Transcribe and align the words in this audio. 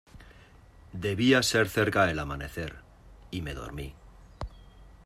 debía 0.93 1.43
ser 1.43 1.69
cerca 1.69 2.07
del 2.07 2.17
amanecer, 2.17 2.77
y 3.29 3.43
me 3.43 3.53
dormí. 3.53 3.93